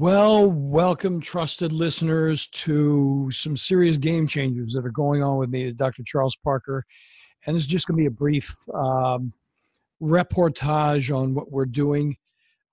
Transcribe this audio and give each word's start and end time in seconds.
Well, 0.00 0.50
welcome, 0.50 1.20
trusted 1.20 1.72
listeners, 1.72 2.46
to 2.46 3.30
some 3.30 3.54
serious 3.54 3.98
game 3.98 4.26
changers 4.26 4.72
that 4.72 4.86
are 4.86 4.90
going 4.90 5.22
on 5.22 5.36
with 5.36 5.50
me, 5.50 5.66
as 5.66 5.74
Dr. 5.74 6.02
Charles 6.06 6.38
Parker. 6.42 6.86
And 7.44 7.54
this 7.54 7.64
is 7.64 7.68
just 7.68 7.86
going 7.86 7.98
to 7.98 8.02
be 8.04 8.06
a 8.06 8.10
brief 8.10 8.50
um, 8.72 9.34
reportage 10.02 11.14
on 11.14 11.34
what 11.34 11.52
we're 11.52 11.66
doing. 11.66 12.16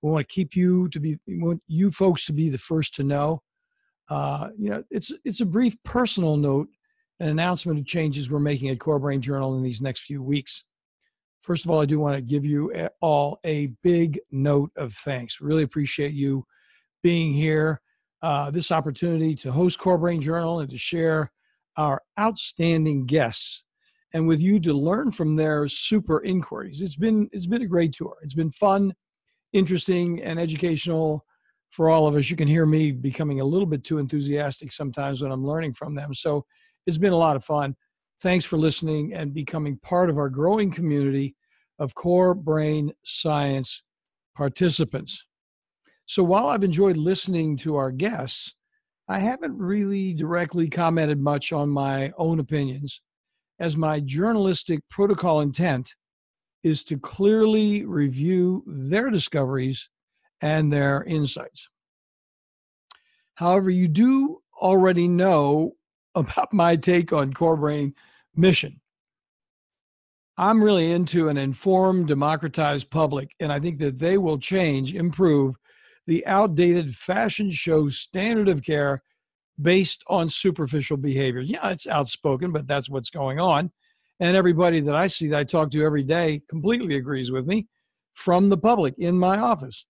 We 0.00 0.10
want 0.10 0.26
to 0.26 0.34
keep 0.34 0.56
you 0.56 0.88
to 0.88 0.98
be, 0.98 1.18
want 1.28 1.62
you 1.66 1.90
folks 1.90 2.24
to 2.24 2.32
be 2.32 2.48
the 2.48 2.56
first 2.56 2.94
to 2.94 3.04
know. 3.04 3.42
Uh, 4.08 4.48
you 4.58 4.70
know, 4.70 4.82
it's 4.90 5.12
it's 5.26 5.42
a 5.42 5.46
brief 5.46 5.76
personal 5.82 6.38
note, 6.38 6.68
an 7.20 7.28
announcement 7.28 7.78
of 7.78 7.84
changes 7.84 8.30
we're 8.30 8.38
making 8.38 8.70
at 8.70 8.80
Core 8.80 8.98
Brain 8.98 9.20
Journal 9.20 9.54
in 9.54 9.62
these 9.62 9.82
next 9.82 10.04
few 10.04 10.22
weeks. 10.22 10.64
First 11.42 11.66
of 11.66 11.70
all, 11.70 11.82
I 11.82 11.84
do 11.84 12.00
want 12.00 12.16
to 12.16 12.22
give 12.22 12.46
you 12.46 12.72
all 13.02 13.38
a 13.44 13.66
big 13.82 14.18
note 14.30 14.70
of 14.76 14.94
thanks. 14.94 15.42
Really 15.42 15.64
appreciate 15.64 16.14
you 16.14 16.46
being 17.02 17.32
here, 17.32 17.80
uh, 18.22 18.50
this 18.50 18.72
opportunity 18.72 19.34
to 19.36 19.52
host 19.52 19.78
Core 19.78 19.98
Brain 19.98 20.20
Journal 20.20 20.60
and 20.60 20.70
to 20.70 20.78
share 20.78 21.30
our 21.76 22.02
outstanding 22.18 23.06
guests 23.06 23.64
and 24.14 24.26
with 24.26 24.40
you 24.40 24.58
to 24.60 24.72
learn 24.72 25.10
from 25.10 25.36
their 25.36 25.68
super 25.68 26.22
inquiries. 26.22 26.82
It's 26.82 26.96
been 26.96 27.28
it's 27.32 27.46
been 27.46 27.62
a 27.62 27.66
great 27.66 27.92
tour. 27.92 28.16
It's 28.22 28.34
been 28.34 28.50
fun, 28.50 28.94
interesting, 29.52 30.22
and 30.22 30.38
educational 30.40 31.24
for 31.70 31.90
all 31.90 32.06
of 32.06 32.16
us. 32.16 32.30
You 32.30 32.36
can 32.36 32.48
hear 32.48 32.66
me 32.66 32.92
becoming 32.92 33.40
a 33.40 33.44
little 33.44 33.66
bit 33.66 33.84
too 33.84 33.98
enthusiastic 33.98 34.72
sometimes 34.72 35.22
when 35.22 35.30
I'm 35.30 35.44
learning 35.44 35.74
from 35.74 35.94
them. 35.94 36.14
So 36.14 36.44
it's 36.86 36.98
been 36.98 37.12
a 37.12 37.18
lot 37.18 37.36
of 37.36 37.44
fun. 37.44 37.76
Thanks 38.22 38.44
for 38.44 38.56
listening 38.56 39.14
and 39.14 39.32
becoming 39.32 39.78
part 39.82 40.10
of 40.10 40.18
our 40.18 40.30
growing 40.30 40.70
community 40.70 41.36
of 41.78 41.94
core 41.94 42.34
brain 42.34 42.92
science 43.04 43.82
participants. 44.34 45.27
So 46.08 46.24
while 46.24 46.48
I've 46.48 46.64
enjoyed 46.64 46.96
listening 46.96 47.58
to 47.58 47.76
our 47.76 47.92
guests, 47.92 48.54
I 49.08 49.18
haven't 49.18 49.58
really 49.58 50.14
directly 50.14 50.70
commented 50.70 51.20
much 51.20 51.52
on 51.52 51.68
my 51.68 52.12
own 52.16 52.40
opinions, 52.40 53.02
as 53.60 53.76
my 53.76 54.00
journalistic 54.00 54.80
protocol 54.88 55.42
intent 55.42 55.94
is 56.62 56.82
to 56.84 56.98
clearly 56.98 57.84
review 57.84 58.64
their 58.66 59.10
discoveries 59.10 59.90
and 60.40 60.72
their 60.72 61.04
insights. 61.04 61.68
However, 63.34 63.68
you 63.68 63.86
do 63.86 64.38
already 64.62 65.08
know 65.08 65.74
about 66.14 66.54
my 66.54 66.74
take 66.74 67.12
on 67.12 67.34
core 67.34 67.58
brain 67.58 67.94
mission. 68.34 68.80
I'm 70.38 70.64
really 70.64 70.90
into 70.90 71.28
an 71.28 71.36
informed, 71.36 72.08
democratized 72.08 72.90
public, 72.90 73.34
and 73.40 73.52
I 73.52 73.60
think 73.60 73.76
that 73.78 73.98
they 73.98 74.16
will 74.16 74.38
change, 74.38 74.94
improve, 74.94 75.54
the 76.08 76.26
outdated 76.26 76.96
fashion 76.96 77.50
show 77.50 77.86
standard 77.90 78.48
of 78.48 78.62
care 78.62 79.02
based 79.60 80.02
on 80.06 80.26
superficial 80.30 80.96
behaviors. 80.96 81.50
Yeah, 81.50 81.68
it's 81.68 81.86
outspoken, 81.86 82.50
but 82.50 82.66
that's 82.66 82.88
what's 82.88 83.10
going 83.10 83.38
on. 83.38 83.70
And 84.18 84.34
everybody 84.34 84.80
that 84.80 84.96
I 84.96 85.06
see 85.06 85.28
that 85.28 85.38
I 85.38 85.44
talk 85.44 85.70
to 85.72 85.84
every 85.84 86.02
day 86.02 86.40
completely 86.48 86.96
agrees 86.96 87.30
with 87.30 87.46
me 87.46 87.68
from 88.14 88.48
the 88.48 88.56
public 88.56 88.94
in 88.96 89.18
my 89.18 89.38
office. 89.38 89.84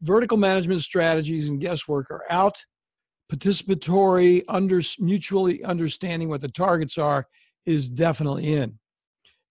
Vertical 0.00 0.38
management 0.38 0.80
strategies 0.80 1.50
and 1.50 1.60
guesswork 1.60 2.10
are 2.10 2.24
out. 2.30 2.56
Participatory, 3.30 4.42
under, 4.48 4.80
mutually 4.98 5.62
understanding 5.64 6.30
what 6.30 6.40
the 6.40 6.48
targets 6.48 6.96
are 6.96 7.26
is 7.66 7.90
definitely 7.90 8.54
in. 8.54 8.78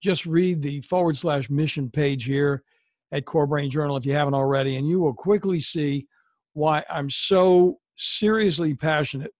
Just 0.01 0.25
read 0.25 0.63
the 0.63 0.81
forward 0.81 1.15
slash 1.15 1.47
mission 1.51 1.91
page 1.91 2.23
here 2.23 2.63
at 3.11 3.25
Core 3.25 3.47
Brain 3.47 3.69
Journal 3.69 3.97
if 3.97 4.05
you 4.05 4.13
haven't 4.13 4.33
already, 4.33 4.77
and 4.77 4.87
you 4.87 4.99
will 4.99 5.13
quickly 5.13 5.59
see 5.59 6.07
why 6.53 6.83
I'm 6.89 7.09
so 7.09 7.79
seriously 7.97 8.73
passionate 8.73 9.31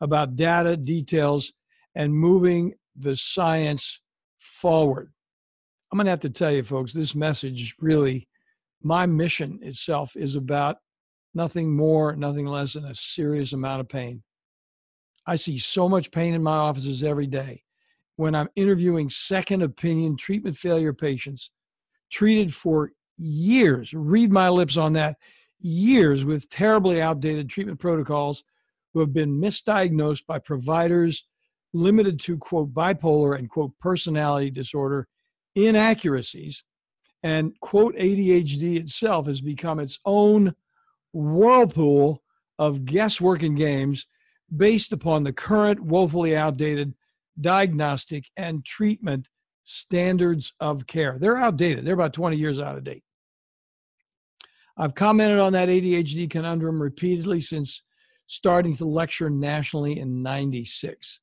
about 0.00 0.36
data, 0.36 0.76
details, 0.76 1.52
and 1.94 2.12
moving 2.12 2.74
the 2.96 3.16
science 3.16 4.00
forward. 4.38 5.12
I'm 5.90 5.96
going 5.96 6.06
to 6.06 6.10
have 6.10 6.20
to 6.20 6.30
tell 6.30 6.52
you, 6.52 6.62
folks, 6.62 6.92
this 6.92 7.14
message 7.14 7.74
really, 7.78 8.28
my 8.82 9.06
mission 9.06 9.58
itself 9.62 10.16
is 10.16 10.36
about 10.36 10.76
nothing 11.34 11.74
more, 11.74 12.16
nothing 12.16 12.46
less 12.46 12.74
than 12.74 12.86
a 12.86 12.94
serious 12.94 13.52
amount 13.52 13.80
of 13.80 13.88
pain. 13.88 14.22
I 15.26 15.36
see 15.36 15.58
so 15.58 15.88
much 15.88 16.10
pain 16.10 16.34
in 16.34 16.42
my 16.42 16.56
offices 16.56 17.02
every 17.02 17.26
day 17.26 17.62
when 18.16 18.34
I'm 18.34 18.48
interviewing 18.56 19.10
second 19.10 19.62
opinion 19.62 20.16
treatment 20.16 20.56
failure 20.56 20.92
patients 20.92 21.50
treated 22.10 22.54
for 22.54 22.92
years, 23.16 23.92
read 23.94 24.32
my 24.32 24.48
lips 24.48 24.76
on 24.76 24.92
that, 24.94 25.16
years 25.60 26.24
with 26.24 26.48
terribly 26.50 27.00
outdated 27.00 27.48
treatment 27.48 27.78
protocols 27.78 28.44
who 28.92 29.00
have 29.00 29.12
been 29.12 29.40
misdiagnosed 29.40 30.26
by 30.26 30.38
providers 30.38 31.26
limited 31.72 32.18
to, 32.20 32.38
quote, 32.38 32.72
bipolar 32.72 33.38
and, 33.38 33.50
quote, 33.50 33.72
personality 33.78 34.50
disorder 34.50 35.06
inaccuracies. 35.54 36.64
And, 37.22 37.58
quote, 37.60 37.96
ADHD 37.96 38.76
itself 38.76 39.26
has 39.26 39.40
become 39.40 39.80
its 39.80 39.98
own 40.04 40.54
whirlpool 41.12 42.22
of 42.58 42.84
guesswork 42.84 43.42
and 43.42 43.56
games 43.56 44.06
based 44.54 44.92
upon 44.92 45.24
the 45.24 45.32
current 45.32 45.80
woefully 45.80 46.36
outdated 46.36 46.94
diagnostic 47.40 48.24
and 48.36 48.64
treatment 48.64 49.28
standards 49.64 50.52
of 50.60 50.86
care. 50.86 51.18
They're 51.18 51.36
outdated, 51.36 51.84
they're 51.84 51.94
about 51.94 52.12
20 52.12 52.36
years 52.36 52.60
out 52.60 52.76
of 52.76 52.84
date. 52.84 53.02
I've 54.76 54.94
commented 54.94 55.38
on 55.38 55.52
that 55.54 55.68
ADHD 55.68 56.28
conundrum 56.28 56.80
repeatedly 56.80 57.40
since 57.40 57.82
starting 58.26 58.76
to 58.76 58.84
lecture 58.84 59.30
nationally 59.30 59.98
in 60.00 60.22
96. 60.22 61.20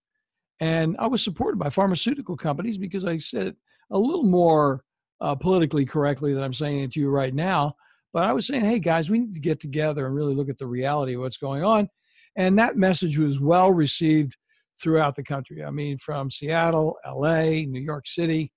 And 0.60 0.96
I 0.98 1.08
was 1.08 1.24
supported 1.24 1.58
by 1.58 1.70
pharmaceutical 1.70 2.38
companies 2.38 2.78
because 2.78 3.06
I 3.06 3.18
said 3.18 3.48
it 3.48 3.56
a 3.92 3.98
little 3.98 4.24
more 4.24 4.84
uh, 5.22 5.36
politically 5.36 5.86
correctly 5.86 6.34
than 6.34 6.44
I'm 6.44 6.54
saying 6.54 6.80
it 6.80 6.92
to 6.94 7.00
you 7.00 7.10
right 7.10 7.34
now. 7.34 7.76
But 8.12 8.30
I 8.30 8.34
was 8.34 8.48
saying, 8.48 8.66
hey, 8.66 8.80
guys, 8.80 9.10
we 9.10 9.20
need 9.20 9.34
to 9.34 9.42
get 9.42 9.60
together 9.60 10.06
and 10.06 10.16
really 10.16 10.36
look 10.36 10.50
at 10.50 10.58
the 10.58 10.68
reality 10.68 11.16
of 11.16 11.22
what's 11.22 11.38
going 11.38 11.64
on. 11.64 11.90
And 12.36 12.58
that 12.58 12.78
message 12.78 13.18
was 13.18 13.40
well 13.40 13.72
received 13.72 14.38
throughout 14.82 15.16
the 15.16 15.24
country. 15.24 15.64
I 15.64 15.72
mean, 15.72 15.98
from 15.98 16.30
Seattle, 16.30 16.98
LA, 17.06 17.66
New 17.66 17.82
York 17.82 18.08
City, 18.08 18.52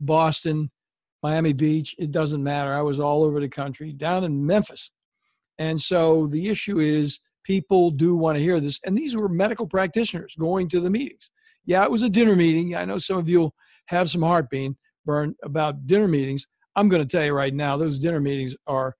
Boston, 0.00 0.70
Miami 1.22 1.52
Beach, 1.52 1.94
it 1.98 2.10
doesn't 2.10 2.42
matter. 2.42 2.72
I 2.72 2.82
was 2.82 2.98
all 3.00 3.22
over 3.24 3.40
the 3.40 3.48
country, 3.48 3.92
down 3.92 4.24
in 4.24 4.44
Memphis. 4.44 4.90
And 5.58 5.78
so 5.78 6.26
the 6.26 6.48
issue 6.48 6.78
is 6.78 7.20
people 7.44 7.90
do 7.90 8.16
want 8.16 8.36
to 8.36 8.42
hear 8.42 8.60
this. 8.60 8.80
And 8.84 8.96
these 8.96 9.14
were 9.14 9.28
medical 9.28 9.66
practitioners 9.66 10.34
going 10.38 10.68
to 10.68 10.80
the 10.80 10.90
meetings. 10.90 11.30
Yeah, 11.66 11.84
it 11.84 11.90
was 11.90 12.02
a 12.02 12.10
dinner 12.10 12.34
meeting. 12.34 12.74
I 12.74 12.84
know 12.84 12.98
some 12.98 13.18
of 13.18 13.28
you 13.28 13.52
have 13.86 14.08
some 14.08 14.22
heartburn 14.22 14.76
burn 15.04 15.34
about 15.42 15.86
dinner 15.86 16.08
meetings. 16.08 16.46
I'm 16.76 16.88
going 16.88 17.06
to 17.06 17.16
tell 17.16 17.24
you 17.24 17.34
right 17.34 17.52
now, 17.52 17.76
those 17.76 17.98
dinner 17.98 18.20
meetings 18.20 18.56
are 18.66 18.94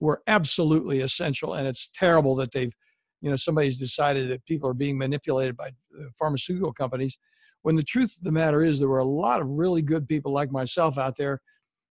were 0.00 0.22
absolutely 0.26 1.00
essential. 1.00 1.54
And 1.54 1.66
it's 1.66 1.90
terrible 1.94 2.34
that 2.36 2.52
they've, 2.52 2.72
you 3.20 3.30
know, 3.30 3.36
somebody's 3.36 3.78
decided 3.78 4.30
that 4.30 4.44
people 4.44 4.68
are 4.68 4.74
being 4.74 4.98
manipulated 4.98 5.56
by 5.56 5.70
pharmaceutical 6.18 6.72
companies. 6.72 7.18
When 7.62 7.74
the 7.74 7.82
truth 7.82 8.14
of 8.18 8.24
the 8.24 8.32
matter 8.32 8.62
is, 8.62 8.78
there 8.78 8.88
were 8.88 8.98
a 8.98 9.04
lot 9.04 9.40
of 9.40 9.48
really 9.48 9.80
good 9.80 10.06
people 10.06 10.30
like 10.30 10.52
myself 10.52 10.98
out 10.98 11.16
there 11.16 11.40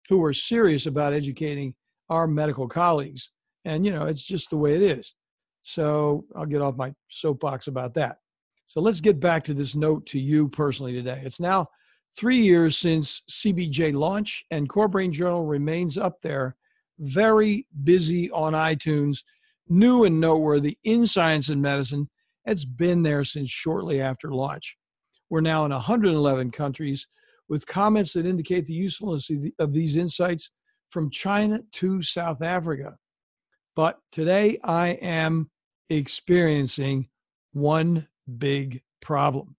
who 0.10 0.24
are 0.24 0.34
serious 0.34 0.86
about 0.86 1.14
educating 1.14 1.74
our 2.10 2.28
medical 2.28 2.68
colleagues. 2.68 3.32
And, 3.66 3.86
you 3.86 3.94
know, 3.94 4.06
it's 4.06 4.24
just 4.24 4.50
the 4.50 4.58
way 4.58 4.76
it 4.76 4.82
is. 4.82 5.16
So 5.62 6.26
I'll 6.36 6.46
get 6.46 6.62
off 6.62 6.76
my 6.76 6.94
soapbox 7.08 7.68
about 7.68 7.94
that. 7.96 8.18
So 8.66 8.82
let's 8.82 9.00
get 9.00 9.20
back 9.20 9.44
to 9.46 9.54
this 9.54 9.76
note 9.76 10.06
to 10.08 10.20
you 10.20 10.50
personally 10.50 10.94
today. 10.94 11.22
It's 11.24 11.40
now 11.40 11.68
three 12.18 12.38
years 12.38 12.78
since 12.78 13.22
CBJ 13.30 13.94
launch, 13.94 14.46
and 14.52 14.70
Core 14.70 14.88
Brain 14.88 15.12
Journal 15.12 15.46
remains 15.46 15.98
up 15.98 16.22
there, 16.22 16.56
very 17.00 17.66
busy 17.84 18.30
on 18.32 18.54
iTunes, 18.54 19.24
new 19.70 20.04
and 20.04 20.20
noteworthy 20.20 20.78
in 20.84 21.06
science 21.06 21.50
and 21.50 21.62
medicine. 21.62 22.10
It's 22.46 22.66
been 22.66 23.04
there 23.04 23.24
since 23.24 23.50
shortly 23.50 24.02
after 24.02 24.32
launch. 24.32 24.78
We're 25.30 25.42
now 25.42 25.66
in 25.66 25.72
111 25.72 26.52
countries 26.52 27.08
with 27.50 27.66
comments 27.66 28.14
that 28.14 28.26
indicate 28.26 28.66
the 28.66 28.74
usefulness 28.74 29.30
of 29.60 29.74
these 29.74 29.98
insights 29.98 30.50
from 30.90 31.10
China 31.10 31.60
to 31.74 32.02
South 32.02 32.42
Africa. 32.42 32.96
But 33.76 34.00
today 34.12 34.60
I 34.64 34.90
am 35.02 35.50
experiencing 35.90 37.10
one 37.54 38.08
big 38.38 38.82
problem. 39.02 39.56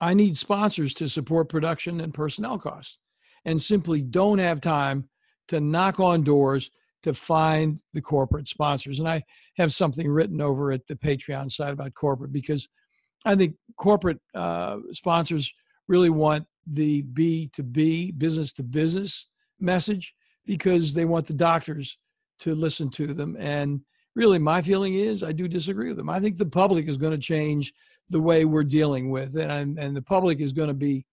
I 0.00 0.14
need 0.14 0.36
sponsors 0.36 0.92
to 0.94 1.08
support 1.08 1.48
production 1.48 2.00
and 2.00 2.12
personnel 2.12 2.58
costs 2.58 2.98
and 3.44 3.60
simply 3.60 4.02
don't 4.02 4.38
have 4.38 4.60
time 4.60 5.08
to 5.48 5.60
knock 5.60 6.00
on 6.00 6.22
doors 6.22 6.70
to 7.04 7.14
find 7.14 7.80
the 7.92 8.00
corporate 8.00 8.48
sponsors. 8.48 8.98
And 8.98 9.08
I 9.08 9.22
have 9.56 9.72
something 9.72 10.08
written 10.08 10.40
over 10.40 10.72
at 10.72 10.86
the 10.86 10.96
Patreon 10.96 11.50
site 11.50 11.72
about 11.72 11.94
corporate 11.94 12.32
because 12.32 12.66
I 13.24 13.36
think 13.36 13.54
corporate 13.78 14.18
uh, 14.34 14.78
sponsors 14.90 15.52
really 15.88 16.10
want 16.10 16.46
the 16.66 17.02
B 17.02 17.50
to 17.54 17.62
B, 17.62 18.10
business 18.12 18.52
to 18.54 18.62
business 18.62 19.28
message 19.60 20.14
because 20.46 20.92
they 20.92 21.04
want 21.04 21.26
the 21.26 21.34
doctors 21.34 21.98
to 22.40 22.54
listen 22.54 22.90
to 22.90 23.14
them 23.14 23.36
and 23.38 23.80
really 24.14 24.38
my 24.38 24.62
feeling 24.62 24.94
is 24.94 25.22
I 25.22 25.32
do 25.32 25.48
disagree 25.48 25.88
with 25.88 25.96
them. 25.96 26.08
I 26.08 26.20
think 26.20 26.38
the 26.38 26.46
public 26.46 26.88
is 26.88 26.96
going 26.96 27.12
to 27.12 27.18
change 27.18 27.72
the 28.10 28.20
way 28.20 28.44
we're 28.44 28.64
dealing 28.64 29.10
with 29.10 29.36
it, 29.36 29.50
and, 29.50 29.78
and 29.78 29.96
the 29.96 30.02
public 30.02 30.40
is 30.40 30.52
going 30.52 30.68
to 30.68 30.74
be 30.74 31.04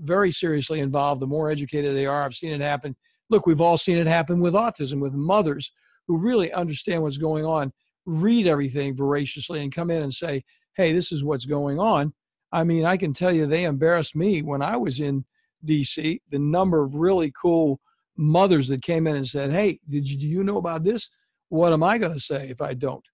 very 0.00 0.32
seriously 0.32 0.80
involved. 0.80 1.20
The 1.20 1.26
more 1.26 1.50
educated 1.50 1.94
they 1.94 2.06
are, 2.06 2.24
I've 2.24 2.34
seen 2.34 2.52
it 2.52 2.60
happen. 2.60 2.96
Look, 3.30 3.46
we've 3.46 3.60
all 3.60 3.78
seen 3.78 3.96
it 3.96 4.06
happen 4.06 4.40
with 4.40 4.54
autism, 4.54 5.00
with 5.00 5.14
mothers 5.14 5.72
who 6.08 6.18
really 6.18 6.52
understand 6.52 7.02
what's 7.02 7.16
going 7.16 7.46
on, 7.46 7.72
read 8.04 8.46
everything 8.46 8.96
voraciously, 8.96 9.62
and 9.62 9.72
come 9.72 9.90
in 9.90 10.02
and 10.02 10.12
say, 10.12 10.42
hey, 10.76 10.92
this 10.92 11.12
is 11.12 11.22
what's 11.22 11.46
going 11.46 11.78
on. 11.78 12.12
I 12.52 12.64
mean, 12.64 12.84
I 12.84 12.96
can 12.96 13.12
tell 13.12 13.32
you 13.32 13.46
they 13.46 13.64
embarrassed 13.64 14.14
me 14.14 14.42
when 14.42 14.62
I 14.62 14.76
was 14.76 15.00
in 15.00 15.24
DC, 15.66 16.20
the 16.30 16.38
number 16.38 16.82
of 16.82 16.94
really 16.94 17.32
cool 17.40 17.80
mothers 18.16 18.68
that 18.68 18.82
came 18.82 19.06
in 19.06 19.16
and 19.16 19.26
said, 19.26 19.50
hey, 19.50 19.78
did 19.88 20.08
you, 20.08 20.18
do 20.18 20.26
you 20.26 20.44
know 20.44 20.58
about 20.58 20.84
this? 20.84 21.08
What 21.48 21.72
am 21.72 21.82
I 21.82 21.98
going 21.98 22.12
to 22.12 22.20
say 22.20 22.48
if 22.48 22.60
I 22.60 22.74
don't? 22.74 23.04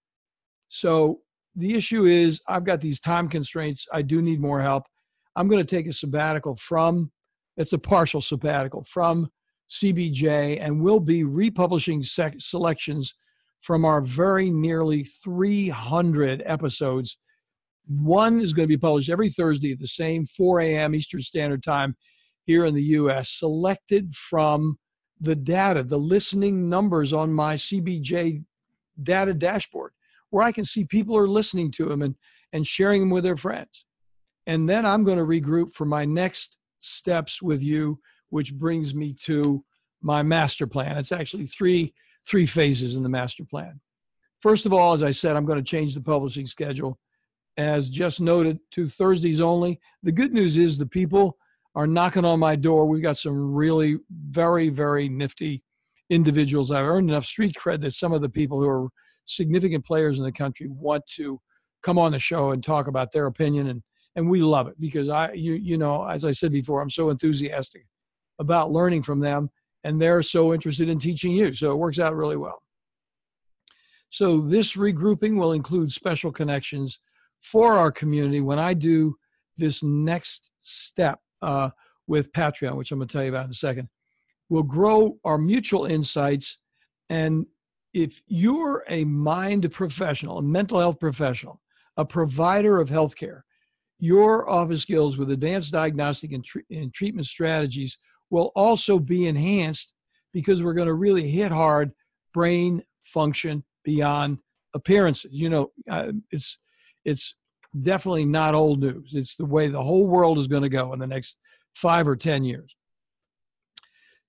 So 0.69 1.21
the 1.57 1.75
issue 1.75 2.05
is 2.05 2.41
I've 2.49 2.65
got 2.65 2.81
these 2.81 3.01
time 3.01 3.29
constraints. 3.29 3.87
I 3.93 4.03
do 4.03 4.23
need 4.23 4.41
more 4.41 4.61
help. 4.61 4.85
I'm 5.37 5.49
going 5.49 5.65
to 5.65 5.77
take 5.77 5.87
a 5.87 5.93
sabbatical 5.93 6.57
from, 6.57 7.11
it's 7.57 7.73
a 7.73 7.79
partial 7.79 8.21
sabbatical 8.21 8.85
from 8.85 9.29
CBJ, 9.71 10.59
and 10.61 10.81
we'll 10.81 11.01
be 11.01 11.25
republishing 11.25 12.03
sec- 12.03 12.41
selections 12.41 13.15
from 13.61 13.85
our 13.85 14.01
very 14.01 14.51
nearly 14.51 15.05
300 15.05 16.43
episodes. 16.45 17.19
One 17.89 18.41
is 18.41 18.53
going 18.53 18.65
to 18.65 18.75
be 18.75 18.79
published 18.79 19.11
every 19.11 19.31
Thursday 19.31 19.73
at 19.73 19.79
the 19.79 19.89
same 19.89 20.27
4 20.27 20.61
a.m. 20.61 20.95
Eastern 20.95 21.23
Standard 21.23 21.63
Time 21.63 21.97
here 22.45 22.65
in 22.65 22.75
the 22.75 22.83
US, 22.83 23.31
selected 23.31 24.15
from 24.15 24.79
the 25.21 25.37
data, 25.37 25.83
the 25.83 25.99
listening 25.99 26.69
numbers 26.69 27.13
on 27.13 27.33
my 27.33 27.55
CBJ 27.55 28.45
data 29.03 29.35
dashboard, 29.35 29.93
where 30.31 30.45
I 30.45 30.53
can 30.53 30.65
see 30.65 30.85
people 30.85 31.17
are 31.17 31.29
listening 31.29 31.71
to 31.73 31.87
them 31.87 32.03
and, 32.03 32.15
and 32.53 32.67
sharing 32.67 33.01
them 33.01 33.11
with 33.11 33.25
their 33.25 33.37
friends. 33.37 33.85
And 34.47 34.69
then 34.69 34.87
I'm 34.87 35.05
going 35.05 35.19
to 35.19 35.25
regroup 35.25 35.75
for 35.75 35.85
my 35.85 36.05
next 36.05 36.59
steps 36.79 37.43
with 37.43 37.63
you, 37.63 37.99
which 38.31 38.55
brings 38.55 38.95
me 38.95 39.15
to 39.25 39.65
my 40.01 40.23
master 40.23 40.67
plan. 40.67 40.97
It's 40.97 41.13
actually 41.13 41.47
three 41.47 41.93
three 42.29 42.47
phases 42.47 42.95
in 42.95 43.03
the 43.03 43.09
master 43.09 43.45
plan. 43.45 43.81
First 44.41 44.67
of 44.67 44.73
all, 44.73 44.93
as 44.93 45.03
I 45.03 45.11
said, 45.11 45.35
I'm 45.35 45.47
going 45.47 45.59
to 45.59 45.65
change 45.65 45.95
the 45.95 46.01
publishing 46.01 46.47
schedule. 46.47 46.99
As 47.59 47.91
just 47.91 48.21
noted, 48.21 48.61
to 48.71 48.89
Thursdays 48.89 49.41
only. 49.41 49.81
The 50.05 50.13
good 50.13 50.33
news 50.33 50.57
is 50.57 50.79
the 50.79 50.87
people 50.87 51.37
are 51.75 51.89
knocking 51.89 52.25
on 52.25 52.39
my 52.39 52.57
door. 52.57 52.87
We've 52.87 53.03
got 53.03 53.19
some 53.19 53.53
really 53.53 53.99
very, 54.31 54.69
very 54.69 55.09
nifty 55.09 55.63
individuals. 56.09 56.71
I've 56.71 56.87
earned 56.87 57.11
enough 57.11 57.27
street 57.27 57.57
cred 57.59 57.83
that 57.83 57.95
some 57.95 58.13
of 58.13 58.23
the 58.23 58.29
people 58.29 58.61
who 58.61 58.69
are 58.69 58.89
significant 59.25 59.85
players 59.85 60.19
in 60.19 60.25
the 60.25 60.33
country 60.33 60.69
want 60.69 61.05
to 61.17 61.41
come 61.83 61.99
on 61.99 62.13
the 62.13 62.19
show 62.19 62.53
and 62.53 62.63
talk 62.63 62.87
about 62.87 63.13
their 63.13 63.27
opinion 63.27 63.69
and 63.69 63.83
and 64.17 64.29
we 64.29 64.41
love 64.41 64.67
it 64.67 64.81
because 64.81 65.09
I 65.09 65.33
you 65.33 65.53
you 65.53 65.79
know 65.79 66.09
as 66.09 66.25
I 66.25 66.33
said 66.33 66.51
before 66.51 66.81
I'm 66.81 66.91
so 66.91 67.11
enthusiastic 67.11 67.87
about 68.41 68.73
learning 68.73 69.03
from 69.03 69.21
them 69.21 69.51
and 69.85 70.01
they're 70.01 70.23
so 70.23 70.55
interested 70.55 70.89
in 70.89 70.99
teaching 70.99 71.33
you 71.33 71.53
so 71.53 71.73
it 71.73 71.77
works 71.77 71.99
out 71.99 72.17
really 72.17 72.37
well. 72.37 72.63
So 74.11 74.41
this 74.41 74.77
regrouping 74.77 75.37
will 75.37 75.53
include 75.53 75.93
special 75.93 76.33
connections 76.33 76.99
for 77.41 77.75
our 77.75 77.91
community 77.91 78.41
when 78.41 78.59
I 78.59 78.75
do 78.75 79.17
this 79.57 79.83
next 79.83 80.51
step 80.61 81.21
uh, 81.43 81.71
with 82.07 82.33
Patreon, 82.33 82.77
which 82.77 82.93
I'm 82.93 82.99
going 82.99 83.09
to 83.09 83.13
tell 83.13 83.25
you 83.25 83.31
about 83.31 83.47
in 83.47 83.51
a 83.51 83.55
second. 83.55 83.89
We'll 84.49 84.63
grow 84.63 85.19
our 85.25 85.39
mutual 85.39 85.87
insights. 85.87 86.59
And 87.11 87.47
if 87.93 88.23
you're 88.27 88.85
a 88.89 89.05
mind 89.05 89.71
professional, 89.73 90.39
a 90.39 90.43
mental 90.43 90.79
health 90.79 90.99
professional, 90.99 91.61
a 91.97 92.05
provider 92.05 92.81
of 92.81 92.89
healthcare, 92.89 93.43
your 93.99 94.49
office 94.49 94.83
skills 94.83 95.19
with 95.19 95.31
advanced 95.33 95.73
diagnostic 95.73 96.33
and, 96.33 96.45
tre- 96.45 96.63
and 96.71 96.95
treatment 96.95 97.27
strategies 97.27 97.99
will 98.31 98.53
also 98.55 98.99
be 98.99 99.27
enhanced 99.27 99.93
because 100.33 100.63
we're 100.63 100.75
going 100.75 100.89
to 100.89 100.95
really 100.95 101.29
hit 101.29 101.51
hard 101.51 101.91
brain 102.33 102.83
function 103.03 103.65
beyond 103.85 104.39
appearances. 104.75 105.33
You 105.33 105.51
know, 105.51 105.71
uh, 105.91 106.13
it's 106.31 106.59
it's 107.09 107.35
definitely 107.81 108.25
not 108.25 108.55
old 108.55 108.81
news. 108.81 109.15
It's 109.15 109.37
the 109.37 109.45
way 109.45 109.69
the 109.69 109.83
whole 109.83 110.07
world 110.07 110.39
is 110.39 110.47
going 110.47 110.63
to 110.63 110.69
go 110.69 110.93
in 110.93 110.99
the 110.99 111.07
next 111.07 111.39
five 111.75 112.09
or 112.09 112.17
10 112.17 112.45
years. 112.45 112.75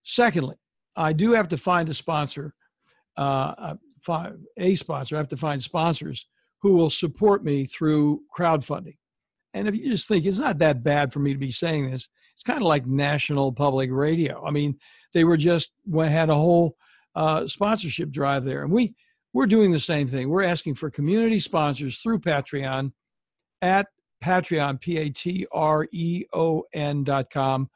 Secondly, 0.03 0.55
I 0.95 1.13
do 1.13 1.33
have 1.33 1.47
to 1.49 1.57
find 1.57 1.87
a 1.89 1.93
sponsor, 1.93 2.53
uh, 3.17 3.75
a 4.57 4.75
sponsor. 4.75 5.15
I 5.15 5.19
have 5.19 5.27
to 5.29 5.37
find 5.37 5.61
sponsors 5.61 6.27
who 6.61 6.75
will 6.75 6.89
support 6.89 7.43
me 7.43 7.65
through 7.65 8.21
crowdfunding. 8.37 8.97
And 9.53 9.67
if 9.67 9.75
you 9.75 9.89
just 9.89 10.07
think 10.07 10.25
it's 10.25 10.39
not 10.39 10.59
that 10.59 10.83
bad 10.83 11.11
for 11.11 11.19
me 11.19 11.33
to 11.33 11.39
be 11.39 11.51
saying 11.51 11.89
this, 11.89 12.09
it's 12.33 12.43
kind 12.43 12.61
of 12.61 12.67
like 12.67 12.85
national 12.85 13.51
public 13.51 13.89
radio. 13.91 14.45
I 14.45 14.51
mean, 14.51 14.77
they 15.13 15.23
were 15.23 15.37
just 15.37 15.71
had 15.93 16.29
a 16.29 16.35
whole 16.35 16.75
uh, 17.15 17.47
sponsorship 17.47 18.11
drive 18.11 18.45
there, 18.45 18.63
and 18.63 18.71
we 18.71 18.95
we're 19.33 19.45
doing 19.45 19.71
the 19.71 19.79
same 19.79 20.07
thing. 20.07 20.29
We're 20.29 20.43
asking 20.43 20.75
for 20.75 20.89
community 20.89 21.39
sponsors 21.39 21.99
through 21.99 22.19
Patreon 22.19 22.91
at 23.61 23.87
Patreon, 24.23 24.81
P 24.81 24.97
A 24.97 25.09
T 25.09 25.45
R 25.51 25.87
E 25.91 26.25
O 26.33 26.63
N 26.73 27.03
dot 27.03 27.29
com 27.29 27.69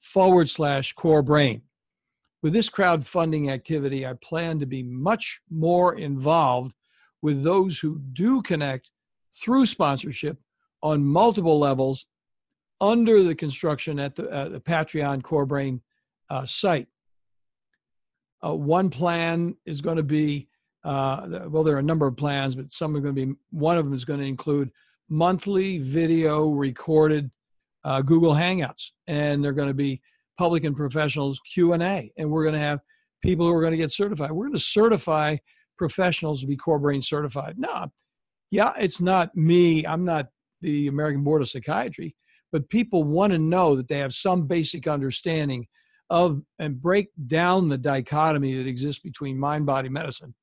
forward 0.00 0.48
slash 0.48 0.92
core 0.92 1.22
brain. 1.22 1.62
With 2.42 2.52
this 2.52 2.68
crowdfunding 2.68 3.50
activity, 3.50 4.06
I 4.06 4.14
plan 4.14 4.58
to 4.58 4.66
be 4.66 4.82
much 4.82 5.40
more 5.50 5.96
involved 5.96 6.74
with 7.22 7.42
those 7.42 7.78
who 7.78 8.00
do 8.12 8.42
connect 8.42 8.90
through 9.42 9.66
sponsorship 9.66 10.38
on 10.82 11.02
multiple 11.02 11.58
levels 11.58 12.06
under 12.80 13.22
the 13.22 13.34
construction 13.34 13.98
at 13.98 14.14
the, 14.14 14.28
uh, 14.30 14.48
the 14.50 14.60
Patreon 14.60 15.22
Core 15.22 15.46
Brain 15.46 15.80
uh, 16.28 16.44
site. 16.44 16.88
Uh, 18.44 18.54
one 18.54 18.90
plan 18.90 19.56
is 19.64 19.80
going 19.80 19.96
to 19.96 20.02
be, 20.02 20.48
uh, 20.84 21.46
well, 21.48 21.62
there 21.64 21.76
are 21.76 21.80
a 21.80 21.82
number 21.82 22.06
of 22.06 22.16
plans, 22.16 22.54
but 22.54 22.70
some 22.70 22.94
are 22.94 23.00
going 23.00 23.14
to 23.14 23.26
be, 23.26 23.34
one 23.50 23.78
of 23.78 23.84
them 23.84 23.94
is 23.94 24.04
going 24.04 24.20
to 24.20 24.26
include 24.26 24.70
monthly 25.08 25.78
video 25.78 26.50
recorded 26.50 27.30
uh, 27.84 28.02
Google 28.02 28.32
Hangouts, 28.32 28.92
and 29.06 29.42
they're 29.42 29.52
going 29.52 29.68
to 29.68 29.74
be 29.74 30.00
public 30.38 30.64
and 30.64 30.76
professionals 30.76 31.40
Q 31.52 31.72
and 31.72 31.82
A, 31.82 32.10
and 32.18 32.30
we're 32.30 32.42
going 32.44 32.54
to 32.54 32.60
have 32.60 32.80
people 33.22 33.46
who 33.46 33.52
are 33.52 33.60
going 33.60 33.72
to 33.72 33.78
get 33.78 33.92
certified. 33.92 34.30
We're 34.30 34.46
going 34.46 34.56
to 34.56 34.60
certify 34.60 35.36
professionals 35.78 36.40
to 36.40 36.46
be 36.46 36.56
core 36.56 36.78
brain 36.78 37.02
certified. 37.02 37.54
No, 37.58 37.88
yeah, 38.50 38.72
it's 38.78 39.00
not 39.00 39.34
me. 39.34 39.86
I'm 39.86 40.04
not 40.04 40.28
the 40.60 40.88
American 40.88 41.24
Board 41.24 41.42
of 41.42 41.48
Psychiatry, 41.48 42.14
but 42.52 42.68
people 42.68 43.04
want 43.04 43.32
to 43.32 43.38
know 43.38 43.74
that 43.76 43.88
they 43.88 43.98
have 43.98 44.14
some 44.14 44.46
basic 44.46 44.86
understanding 44.86 45.66
of 46.10 46.42
and 46.58 46.80
break 46.80 47.08
down 47.26 47.68
the 47.68 47.78
dichotomy 47.78 48.54
that 48.56 48.66
exists 48.66 49.02
between 49.02 49.38
mind 49.38 49.64
body 49.64 49.88
medicine 49.88 50.34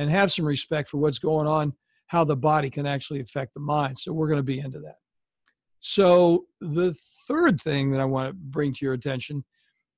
and 0.00 0.10
have 0.10 0.32
some 0.32 0.46
respect 0.46 0.88
for 0.88 0.96
what's 0.96 1.18
going 1.18 1.46
on 1.46 1.74
how 2.06 2.24
the 2.24 2.36
body 2.36 2.70
can 2.70 2.86
actually 2.86 3.20
affect 3.20 3.52
the 3.54 3.60
mind. 3.60 3.96
So 3.96 4.12
we're 4.12 4.26
going 4.26 4.38
to 4.38 4.42
be 4.42 4.58
into 4.58 4.80
that. 4.80 4.96
So 5.78 6.46
the 6.60 6.92
third 7.28 7.60
thing 7.60 7.92
that 7.92 8.00
I 8.00 8.04
want 8.06 8.30
to 8.30 8.34
bring 8.34 8.72
to 8.72 8.84
your 8.84 8.94
attention 8.94 9.44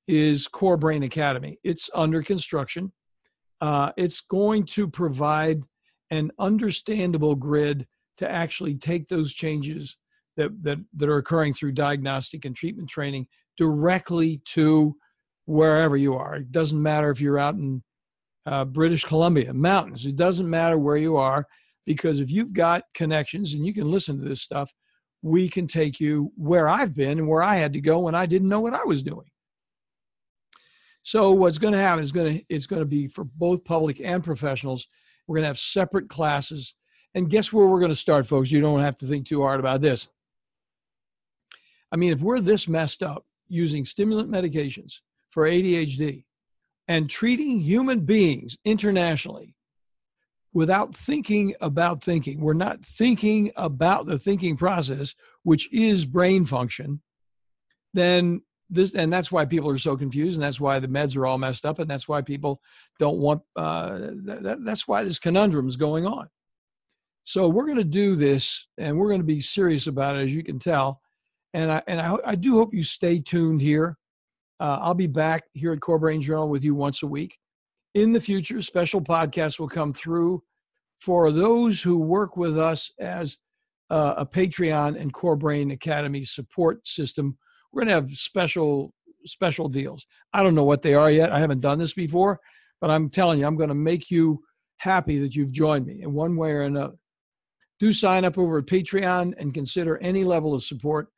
is 0.09 0.49
Core 0.49 0.77
Brain 0.77 1.05
Academy. 1.05 1.57
It's 1.63 1.89
under 1.95 2.21
construction. 2.21 2.93
Uh, 3.61 3.93
it's 3.97 4.21
going 4.21 4.67
to 4.67 4.89
provide 4.89 5.63
an 6.11 6.33
understandable 6.39 7.37
grid 7.37 7.87
to 8.19 8.31
actually 8.31 8.75
take 8.75 9.09
those 9.09 9.33
changes 9.33 9.97
that, 10.37 10.51
that, 10.65 10.79
that 10.97 11.09
are 11.09 11.19
occurring 11.19 11.55
through 11.55 11.73
diagnostic 11.73 12.45
and 12.45 12.57
treatment 12.57 12.91
training 12.91 13.27
directly 13.57 14.43
to 14.47 14.97
wherever 15.47 15.97
you 15.97 16.15
are. 16.15 16.35
It 16.35 16.51
doesn't 16.53 16.83
matter 16.83 17.11
if 17.11 17.21
you're 17.21 17.39
out 17.39 17.55
in 17.55 17.83
uh, 18.47 18.65
British 18.65 19.05
Columbia, 19.05 19.53
mountains. 19.53 20.07
It 20.07 20.17
doesn't 20.17 20.49
matter 20.49 20.79
where 20.79 20.97
you 20.97 21.17
are 21.17 21.47
because 21.87 22.21
if 22.21 22.31
you've 22.31 22.53
got 22.53 22.85
connections 22.95 23.55
and 23.55 23.67
you 23.67 23.75
can 23.75 23.91
listen 23.91 24.19
to 24.19 24.29
this 24.29 24.43
stuff, 24.43 24.73
we 25.23 25.49
can 25.49 25.67
take 25.67 26.01
you 26.01 26.33
where 26.37 26.69
I've 26.69 26.95
been 26.95 27.19
and 27.19 27.29
where 27.29 27.43
I 27.43 27.57
had 27.57 27.73
to 27.75 27.81
go 27.81 28.01
when 28.01 28.15
I 28.15 28.27
didn't 28.27 28.49
know 28.49 28.61
what 28.61 28.75
I 28.75 28.85
was 28.85 29.03
doing. 29.03 29.27
So 31.05 31.33
what's 31.33 31.59
going 31.59 31.73
to 31.73 31.81
happen 31.81 32.03
is 32.03 32.13
going 32.13 32.39
to 32.39 32.45
it's 32.49 32.67
going 32.67 32.81
to 32.81 32.87
be 32.87 33.09
for 33.09 33.25
both 33.25 33.65
public 33.65 34.01
and 34.01 34.23
professionals. 34.23 34.87
We're 35.27 35.37
going 35.37 35.45
to 35.45 35.49
have 35.49 35.59
separate 35.59 36.09
classes. 36.09 36.75
And 37.15 37.29
guess 37.29 37.53
where 37.53 37.67
we're 37.67 37.81
going 37.81 37.91
to 37.91 37.97
start, 37.97 38.27
folks? 38.27 38.51
You 38.51 38.61
don't 38.61 38.81
have 38.81 38.97
to 38.97 39.07
think 39.07 39.27
too 39.27 39.43
hard 39.43 39.61
about 39.61 39.81
this. 39.81 40.09
I 41.91 41.97
mean, 41.97 42.13
if 42.13 42.21
we're 42.21 42.41
this 42.41 42.69
messed 42.69 43.03
up 43.03 43.25
using 43.49 43.85
stimulant 43.85 44.31
medications 44.31 45.01
for 45.31 45.45
ADHD 45.45 46.25
and 46.93 47.09
treating 47.09 47.59
human 47.59 48.01
beings 48.01 48.59
internationally 48.67 49.55
without 50.53 50.95
thinking 50.95 51.55
about 51.63 52.05
thinking. 52.05 52.39
We're 52.39 52.53
not 52.53 52.85
thinking 52.85 53.51
about 53.57 54.05
the 54.05 54.19
thinking 54.19 54.59
process, 54.59 55.15
which 55.43 55.73
is 55.73 56.05
brain 56.05 56.45
function. 56.45 57.01
Then 57.95 58.43
this, 58.69 58.95
and 58.95 59.11
that's 59.11 59.33
why 59.33 59.47
people 59.47 59.71
are 59.71 59.79
so 59.79 59.97
confused, 59.97 60.37
and 60.37 60.45
that's 60.45 60.61
why 60.61 60.81
the 60.81 60.87
meds 60.87 61.17
are 61.17 61.25
all 61.25 61.39
messed 61.39 61.65
up, 61.65 61.79
and 61.79 61.91
that's 61.91 62.09
why 62.09 62.21
people 62.21 62.61
don't 62.99 63.17
want. 63.17 63.41
Uh, 63.57 63.97
that, 64.27 64.59
that's 64.63 64.87
why 64.87 65.03
this 65.03 65.19
conundrum 65.19 65.69
is 65.69 65.79
going 65.79 66.07
on. 66.07 66.29
So 67.23 67.49
we're 67.49 67.65
going 67.65 67.79
to 67.79 67.85
do 67.85 68.17
this, 68.17 68.67
and 68.77 68.99
we're 68.99 69.09
going 69.09 69.21
to 69.21 69.27
be 69.27 69.41
serious 69.41 69.87
about 69.87 70.17
it, 70.17 70.25
as 70.25 70.35
you 70.35 70.45
can 70.45 70.59
tell. 70.59 71.01
And 71.55 71.73
I 71.73 71.83
and 71.87 72.03
I, 72.03 72.17
I 72.27 72.35
do 72.35 72.59
hope 72.59 72.75
you 72.75 72.85
stay 72.85 73.19
tuned 73.19 73.63
here. 73.63 73.97
Uh, 74.63 74.79
I'll 74.81 74.95
be 74.95 75.09
back 75.09 75.43
here 75.55 75.73
at 75.73 75.81
Core 75.81 75.99
Brain 75.99 76.21
Journal 76.21 76.49
with 76.49 76.63
you 76.63 76.77
once 76.77 77.03
a 77.03 77.07
week. 77.07 77.37
In 77.95 78.13
the 78.13 78.21
future, 78.21 78.63
special 78.63 79.01
podcasts 79.01 79.59
will 79.59 79.69
come 79.69 79.93
through 79.93 80.41
for 81.01 81.33
those 81.33 81.83
who 81.83 81.99
work 81.99 82.37
with 82.37 82.57
us 82.57 82.89
as 83.01 83.39
uh, 83.91 84.15
a 84.19 84.25
Patreon 84.25 84.97
and 85.01 85.13
Core 85.13 85.35
Brain 85.35 85.73
Academy 85.73 86.23
support 86.23 86.87
system. 86.87 87.37
We're 87.73 87.81
going 87.81 87.89
to 87.89 87.95
have 87.95 88.13
special 88.13 88.95
special 89.25 89.69
deals. 89.69 90.07
I 90.33 90.45
don't 90.45 90.55
know 90.55 90.63
what 90.63 90.83
they 90.83 90.95
are 90.95 91.11
yet. 91.11 91.33
I 91.33 91.41
haven't 91.41 91.61
done 91.61 91.81
this 91.81 91.95
before, 91.95 92.39
but 92.81 92.89
I'm 92.89 93.11
telling 93.11 93.41
you, 93.41 93.47
I'm 93.47 93.57
going 93.57 93.69
to 93.69 93.75
make 93.75 94.13
you 94.13 94.45
happy 94.77 95.19
that 95.19 95.35
you've 95.35 95.53
joined 95.53 95.87
me 95.87 96.03
in 96.03 96.13
one 96.13 96.37
way 96.37 96.53
or 96.53 96.63
another. 96.63 96.95
Do 97.81 97.93
sign 97.93 98.25
up 98.25 98.39
over 98.39 98.59
at 98.59 98.67
Patreon 98.67 99.35
and 99.39 99.53
consider 99.53 99.99
any 99.99 100.23
level 100.23 100.55
of 100.55 100.63
support. 100.63 101.09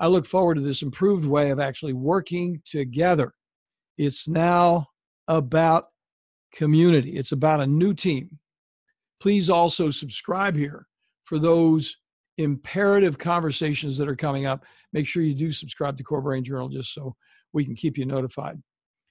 I 0.00 0.08
look 0.08 0.26
forward 0.26 0.56
to 0.56 0.60
this 0.60 0.82
improved 0.82 1.24
way 1.24 1.50
of 1.50 1.60
actually 1.60 1.92
working 1.92 2.60
together. 2.64 3.32
It's 3.96 4.28
now 4.28 4.88
about 5.28 5.86
community, 6.52 7.16
it's 7.16 7.32
about 7.32 7.60
a 7.60 7.66
new 7.66 7.94
team. 7.94 8.38
Please 9.20 9.48
also 9.48 9.90
subscribe 9.90 10.56
here 10.56 10.86
for 11.24 11.38
those 11.38 11.98
imperative 12.38 13.16
conversations 13.16 13.96
that 13.96 14.08
are 14.08 14.16
coming 14.16 14.46
up. 14.46 14.64
Make 14.92 15.06
sure 15.06 15.22
you 15.22 15.34
do 15.34 15.52
subscribe 15.52 15.96
to 15.96 16.04
Core 16.04 16.22
Brain 16.22 16.44
Journal 16.44 16.68
just 16.68 16.92
so 16.92 17.14
we 17.52 17.64
can 17.64 17.74
keep 17.74 17.96
you 17.96 18.04
notified. 18.04 18.60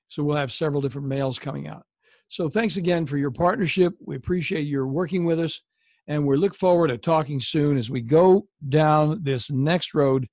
So 0.08 0.24
we'll 0.24 0.36
have 0.36 0.52
several 0.52 0.82
different 0.82 1.08
mails 1.08 1.40
coming 1.40 1.68
out. 1.68 1.84
So 2.28 2.50
thanks 2.50 2.78
again 2.78 3.06
for 3.06 3.18
your 3.18 3.32
partnership. 3.32 3.94
We 4.06 4.16
appreciate 4.16 4.68
your 4.68 4.88
working 4.88 5.26
with 5.26 5.40
us, 5.40 5.62
and 6.08 6.26
we 6.26 6.38
look 6.38 6.56
forward 6.56 6.90
to 6.90 6.98
talking 6.98 7.40
soon 7.40 7.78
as 7.78 7.90
we 7.90 8.02
go 8.02 8.48
down 8.70 9.20
this 9.24 9.50
next 9.50 9.94
road 9.94 10.28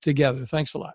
together. 0.00 0.46
Thanks 0.46 0.74
a 0.74 0.78
lot. 0.78 0.94